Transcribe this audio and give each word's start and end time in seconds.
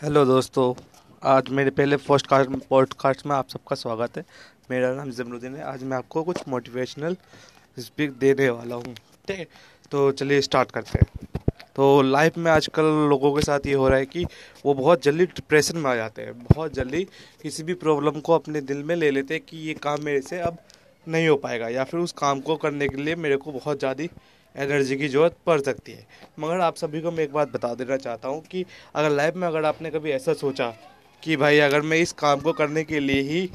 Hello 0.00 0.24
दोस्तों, 0.24 0.72
आज 1.22 1.48
मेरे 1.48 1.70
पहले 1.70 1.96
फ़र्स्ट 1.96 2.26
कास्ट 2.26 2.50
पॉडकास्ट 2.68 3.24
में 3.26 3.34
आप 3.36 3.48
सबका 3.48 3.76
स्वागत 3.76 4.16
है। 4.16 4.24
मेरा 4.70 4.92
नाम 4.94 5.10
जमरुद्दीन 5.10 5.56
है। 5.56 5.62
आज 5.62 5.82
मैं 5.82 5.96
आपको 5.96 6.22
कुछ 6.22 6.38
मोटिवेशनल 6.48 7.16
स्पीक 7.76 8.12
देने 8.12 8.48
वाला 8.48 8.74
हूँ, 8.74 8.94
ठीक 8.94 9.38
है? 9.38 9.46
तो 9.92 10.10
चलिए 10.12 10.40
स्टार्ट 10.40 10.70
करते 10.70 10.98
हैं। 10.98 11.28
तो 11.76 11.90
लाइफ 12.02 12.38
में 12.38 12.50
आजकल 12.50 12.84
लोगों 13.10 13.32
के 13.32 13.42
साथ 13.42 13.66
ये 13.66 13.74
हो 13.74 13.88
रहा 13.88 13.98
है 13.98 14.06
कि 14.06 14.24
वो 14.66 14.74
बहुत 14.74 15.02
जल्दी 15.02 15.26
डिप्रेशन 15.26 15.78
में 15.78 15.90
आ 15.90 15.94
जाते 15.94 16.22
हैं। 16.22 16.38
बहुत 16.38 16.74
जल्दी 16.74 17.04
किसी 17.42 17.62
भी 17.62 17.74
प्रॉब्लम 17.74 18.20
को 18.20 18.34
अपने 18.34 18.60
दिल 18.62 18.82
में 18.82 18.96
ले 18.96 19.10
लेते 19.10 19.34
हैं 19.34 19.42
कि 19.48 19.58
ये 19.58 19.74
काम 19.82 20.04
मेरे 20.04 20.20
से 20.20 20.40
अब 20.40 20.58
नहीं 21.06 21.28
हो 21.28 21.36
पाएगा 21.36 21.68
या 21.68 21.84
फिर 21.84 22.00
उस 22.00 22.12
काम 22.18 22.40
को 22.40 22.56
करने 22.56 22.88
के 22.88 22.96
लिए 22.96 23.14
मेरे 23.16 23.36
को 23.36 23.52
बहुत 23.52 23.78
ज़्यादा 23.78 24.06
एनर्जी 24.54 24.96
की 24.96 25.08
ज़रूरत 25.08 25.36
पड़ 25.46 25.60
सकती 25.60 25.92
है। 25.92 26.06
मगर 26.40 26.60
आप 26.60 26.76
सभी 26.76 27.00
को 27.00 27.10
मैं 27.10 27.24
एक 27.24 27.32
बात 27.32 27.52
बता 27.52 27.74
देना 27.74 27.96
चाहता 27.98 28.28
हूँ 28.28 28.42
कि 28.42 28.64
अगर 28.94 29.10
लाइफ 29.10 29.34
में 29.36 29.46
अगर 29.48 29.64
आपने 29.64 29.90
कभी 29.90 30.10
ऐसा 30.10 30.32
सोचा 30.34 30.72
कि 31.22 31.36
भाई 31.36 31.58
अगर 31.60 31.80
मैं 31.82 31.98
इस 31.98 32.12
काम 32.12 32.40
को 32.40 32.52
करने 32.52 32.84
के 32.84 33.00
लिए 33.00 33.20
ही 33.22 33.48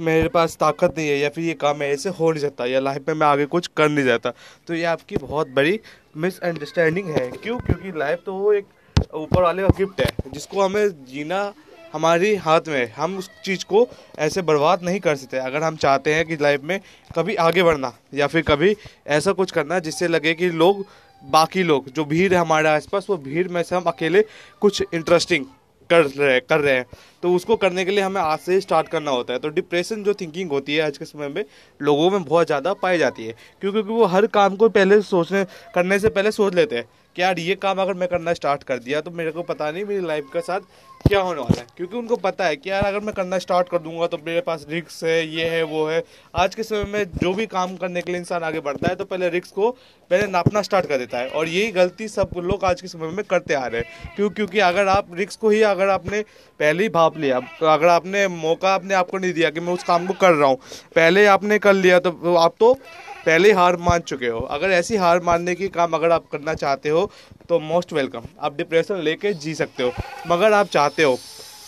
मेरे 0.00 0.28
पास 0.28 0.56
ताकत 0.56 0.94
नहीं 0.98 1.08
है 1.08 1.18
या 1.18 1.28
फिर 1.28 1.44
ये 1.44 1.54
काम 1.54 1.78
मेरे 1.78 1.96
से 1.96 2.08
हो 2.10 2.30
नहीं 2.30 2.42
सकता 2.42 2.66
या 2.66 2.80
लाइफ 2.80 3.08
में 3.08 3.14
मैं 3.14 3.26
आगे 3.26 3.46
कुछ 3.46 3.66
कर 3.76 3.88
नहीं 3.88 4.04
जाता 4.04 4.32
तो 4.68 4.74
ये 4.74 4.84
आपकी 4.84 5.16
बहुत 5.16 5.48
बड़ी 5.50 5.78
मिसअंडरस्टैंडिंग 6.16 7.08
है। 7.08 7.28
क्यों? 7.32 7.58
क्योंकि 7.58 7.98
लाइफ 7.98 8.22
तो 8.26 8.34
वो 8.34 8.52
एक 8.52 8.66
ऊपर 9.14 9.42
वाले 9.42 9.62
का 9.62 9.68
गिफ्ट 9.78 10.00
है, 10.00 10.10
जिसको 10.28 10.62
हमें 10.62 11.04
जीना 11.06 11.42
हमारी 11.92 12.34
हाथ 12.36 12.68
में 12.68 12.78
है। 12.78 12.86
हम 12.96 13.16
उस 13.18 13.30
चीज़ 13.44 13.64
को 13.64 13.86
ऐसे 14.18 14.42
बर्बाद 14.42 14.82
नहीं 14.82 15.00
कर 15.00 15.16
सकते। 15.16 15.36
अगर 15.36 15.62
हम 15.62 15.76
चाहते 15.76 16.14
हैं 16.14 16.24
कि 16.26 16.36
लाइफ 16.36 16.62
में 16.62 16.78
कभी 17.16 17.34
आगे 17.36 17.62
बढ़ना 17.62 17.92
या 18.14 18.26
फिर 18.26 18.42
कभी 18.42 18.76
ऐसा 19.06 19.32
कुछ 19.32 19.50
करना 19.50 19.78
जिससे 19.78 20.08
लगे 20.08 20.34
कि 20.34 20.50
लोग, 20.50 20.86
बाकी 21.22 21.62
लोग, 21.62 21.90
जो 21.90 22.04
भीड़ 22.04 22.32
है 22.34 22.38
हमारे 22.40 22.68
आसपास, 22.68 23.06
वो 23.10 23.16
भीड़ 23.16 23.48
में 23.48 23.62
से 23.62 23.76
हम 23.76 23.82
अकेले 23.82 24.24
कुछ 24.60 24.82
इंटरेस्टिंग 24.94 25.44
कर 25.90 26.04
रहे 26.04 26.38
कर 26.40 26.60
रहे 26.60 26.74
हैं। 26.74 26.86
तो 27.22 27.34
उसको 27.34 27.56
करने 27.56 27.84
के 27.84 27.90
लिए 27.90 28.00
हमें 28.00 28.20
आज 28.20 28.38
से 28.38 28.54
ही 28.54 28.60
स्टार्ट 28.60 28.88
करना 28.88 29.10
होता 29.10 29.32
है। 29.32 29.38
तो 29.38 29.48
डिप्रेशन 29.48 30.02
जो 30.04 30.14
थिंकिंग 30.14 30.50
होती 30.50 30.74
है 30.74 30.82
आज 30.82 30.98
के 30.98 31.04
समय 31.04 31.28
में, 31.28 31.44
लोगों 31.80 32.10
में 32.10 32.22
बहुत 32.24 32.46
ज़्यादा 32.46 32.72
पाई 32.74 32.98
जाती 32.98 33.26
है। 33.26 33.34
क्योंकि 33.60 33.80
वो 33.80 34.04
हर 34.04 34.26
काम 34.26 34.56
को 34.56 34.68
पहले 34.68 35.00
सोचने, 35.02 35.44
करने 35.74 35.98
से 35.98 36.08
पहले 36.08 36.32
सोच 36.32 36.54
लेते 36.54 36.76
हैं। 36.76 36.84
कि 37.16 37.22
यार, 37.22 37.38
ये 37.40 37.54
काम 37.56 37.80
अगर 37.80 37.94
मैं 37.94 38.08
करना 38.08 38.32
स्टार्ट 38.34 38.62
कर 38.62 38.78
दिया 38.78 39.00
तो 39.00 39.10
मेरे 39.12 39.30
को 39.32 39.42
पता 39.44 39.70
नहीं 39.70 39.84
मेरी 39.84 40.06
लाइफ 40.06 40.30
के 40.32 40.40
साथ 40.42 40.60
क्या 41.00 41.20
होने 41.20 41.40
वाला 41.40 41.60
है। 41.60 41.66
क्योंकि 41.76 41.96
उनको 41.96 42.16
पता 42.18 42.44
है 42.46 42.56
कि 42.56 42.70
यार, 42.70 42.82
अगर 42.84 43.00
मैं 43.00 43.14
करना 43.14 43.38
स्टार्ट 43.38 43.68
कर 43.68 43.78
दूँगा 43.78 44.06
तो 44.06 44.18
मेरे 44.26 44.40
पास 44.40 44.66
रिक्स 44.70 45.02
है, 45.04 45.26
ये 45.28 45.44
है, 45.46 45.62
वो 45.64 45.86
है। 45.86 46.02
आज 46.34 46.54
के 46.54 46.62
समय 46.62 46.84
में 46.84 47.04
जो 47.14 47.32
भी 47.34 47.46
काम 47.48 47.76
करने 47.76 48.02
के 48.02 48.12
लिए 48.12 48.20
इंसान 48.20 48.42
आगे 48.42 48.60
बढ़ता 48.60 48.88
है 48.88 48.94
तो 48.96 49.04
पहले 49.04 49.28
रिक्स 49.28 49.50
को 49.50 49.70
पहले 50.10 50.26
नापना 50.28 50.62
स्टार्ट 50.62 50.86
कर 50.86 50.98
देता 50.98 51.18
है। 51.18 51.28
और 51.28 51.48
यही 51.48 51.72
गलती 51.72 52.08
सब 52.08 52.30
लोग 52.38 52.64
आज 52.64 52.80
के 52.80 52.88
समय 52.88 53.08
में 53.08 53.24
करते 53.24 53.54
आ 53.54 53.66
रहे 53.66 53.80
हैं। 53.80 54.14
क्यों, 54.16 54.30
क्योंकि 54.30 54.58
अगर 54.60 54.88
आप 54.88 55.14
रिक्स 55.14 55.36
को 55.36 55.50
ही 55.50 55.62
अगर 55.64 55.88
आपने 55.90 56.22
पहले 56.60 56.82
ही 56.82 56.88
भाप 56.90 57.18
लिया 57.18 57.40
तो 57.60 57.66
अगर 57.68 57.88
आपने 57.88 58.26
मौका 58.30 58.74
अपने 58.74 58.94
आपको 58.94 59.18
नहीं 59.18 59.32
दिया 59.32 59.50
कि 59.50 59.60
मैं 59.60 59.72
उस 59.72 59.82
काम 59.84 60.06
को 60.06 60.14
कर 60.16 60.32
रहा 60.32 60.48
हूँ, 60.48 60.56
पहले 60.94 61.26
आपने 61.28 61.58
कर 61.58 61.74
लिया 61.74 61.98
तो 62.00 62.34
आप 62.36 62.54
तो 62.60 62.76
पहले 63.26 63.52
हार 63.52 63.76
मान 63.78 64.00
चुके 64.02 64.28
हो। 64.28 64.40
अगर 64.40 64.70
ऐसी 64.72 64.96
हार 64.96 65.20
मानने 65.22 65.54
की 65.54 65.68
काम 65.70 65.92
अगर 65.94 66.10
आप 66.12 66.24
करना 66.32 66.54
चाहते 66.54 66.88
हो 66.88 67.10
तो 67.48 67.58
मोस्ट 67.60 67.92
वेलकम 67.92 68.24
आप 68.40 68.56
डिप्रेशन 68.56 69.00
लेके 69.00 69.32
जी 69.34 69.54
सकते 69.54 69.82
हो। 69.82 69.92
मगर 70.28 70.52
आप 70.52 70.68
चाहते 70.68 71.02
हो 71.02 71.18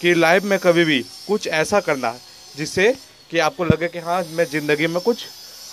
कि 0.00 0.14
लाइफ 0.14 0.44
में 0.44 0.58
कभी 0.58 0.84
भी 0.84 1.00
कुछ 1.28 1.46
ऐसा 1.48 1.80
करना, 1.80 2.14
जिससे 2.54 2.92
कि 3.30 3.38
आपको 3.40 3.64
लगे 3.64 3.88
कि 3.88 3.98
हाँ 4.00 4.22
मैं 4.26 4.44
ज़िंदगी 4.46 4.86
में 4.86 5.00
कुछ 5.02 5.24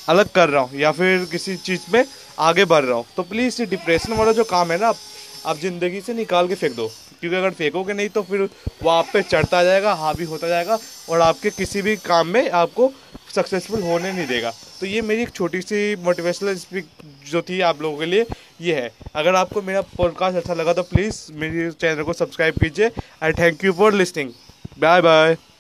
अलग 0.08 0.30
कर 0.32 0.50
रहा 0.50 0.62
हूँ, 0.62 0.80
या 0.80 0.92
फिर 0.92 1.26
किसी 1.32 1.56
चीज़ 1.58 1.82
में 1.94 2.06
आगे 2.40 2.66
बढ़ 2.66 2.84
रहा 2.84 2.96
हूँ। 2.96 3.06
तो 3.18 3.24
प्लीज़ 3.24 3.62
ये 3.62 3.66
डिप्रेशन 3.68 4.14
वाला 4.14 4.32
जो 4.32 4.44
काम 4.46 4.72
है 4.72 4.80
ना, 4.80 4.94
आप 5.46 5.58
ज़िंदगी 5.58 6.02
से 6.02 6.14
निकाल 6.14 6.48
के 6.48 6.56
फेंक 6.56 6.76
दो। 6.76 6.88
क्योंकि 7.22 7.38
अगर 7.38 7.52
फेंकोगे 7.52 7.94
नहीं 7.94 8.10
तो 8.10 8.22
फिर 8.24 8.42
वो 8.84 8.90
आप 8.90 9.08
पे 9.14 9.22
चढ़ता 9.24 9.64
जाएगा, 9.64 9.94
हावी 9.94 10.24
होता 10.26 10.48
जाएगा, 10.48 10.78
और 11.10 11.22
आपके 11.22 11.50
किसी 11.52 11.82
भी 11.82 11.96
काम 11.98 12.28
में 12.28 12.50
आपको 12.52 12.92
सक्सेसफुल 13.32 13.82
होने 13.82 14.12
नहीं 14.12 14.28
देगा। 14.28 14.52
तो 14.80 14.86
ये 14.86 15.02
मेरी 15.02 15.22
एक 15.22 15.30
छोटी 15.30 15.62
सी 15.62 15.96
मोटिवेशनल 15.96 16.56
स्पीक 16.56 16.88
जो 17.30 17.42
थी 17.42 17.60
आप 17.62 17.82
लोगों 17.82 17.98
के 17.98 18.06
लिए, 18.06 18.26
ये 18.62 18.76
है। 18.76 18.92
अगर 19.16 19.36
आपको 19.36 19.62
मेरा 19.62 19.82
पॉडकास्ट 19.98 20.38
अच्छा 20.38 20.54
लगा 20.54 20.74
तो 20.74 20.84
प्लीज़ 20.84 21.22
मेरे 21.34 21.72
चैनल 21.72 22.04
को 22.04 22.14
सब्सक्राइब 22.14 22.60
कीजिए। 22.64 22.92
I 23.24 23.34
thank 23.34 23.64
you 23.66 23.74
for 23.74 23.94
listening 23.94 24.32
bye 24.80 25.02
bye 25.02 25.38